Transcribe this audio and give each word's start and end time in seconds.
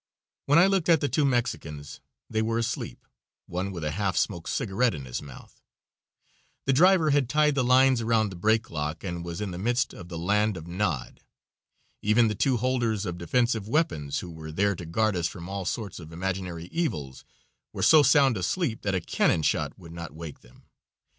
When 0.47 0.57
I 0.57 0.65
looked 0.65 0.89
at 0.89 0.99
the 0.99 1.07
two 1.07 1.25
Mexicans 1.25 2.01
they 2.27 2.41
were 2.41 2.57
asleep, 2.57 3.05
one 3.45 3.71
with 3.71 3.83
a 3.83 3.91
half 3.91 4.17
smoked 4.17 4.49
cigarette 4.49 4.95
in 4.95 5.05
his 5.05 5.21
mouth. 5.21 5.61
The 6.65 6.73
driver 6.73 7.11
had 7.11 7.29
tied 7.29 7.53
the 7.53 7.63
lines 7.63 8.01
around 8.01 8.31
the 8.31 8.35
brake 8.35 8.71
lock 8.71 9.03
and 9.03 9.23
was 9.23 9.41
in 9.41 9.51
the 9.51 9.59
midst 9.59 9.93
of 9.93 10.07
the 10.09 10.17
land 10.17 10.57
of 10.57 10.65
nod. 10.65 11.21
Even 12.01 12.29
the 12.29 12.33
two 12.33 12.57
holders 12.57 13.05
of 13.05 13.19
defensive 13.19 13.67
weapons, 13.69 14.21
who 14.21 14.31
were 14.31 14.51
there 14.51 14.75
to 14.75 14.87
guard 14.87 15.15
us 15.15 15.27
from 15.27 15.47
all 15.47 15.65
sorts 15.65 15.99
of 15.99 16.11
imaginary 16.11 16.65
evils, 16.71 17.23
were 17.71 17.83
so 17.83 18.01
sound 18.01 18.37
asleep 18.37 18.81
that 18.81 18.95
a 18.95 19.01
cannon 19.01 19.43
shot 19.43 19.77
would 19.77 19.91
not 19.93 20.15
wake 20.15 20.39
them. 20.39 20.65